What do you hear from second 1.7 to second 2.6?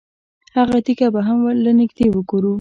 نږدې وګورو.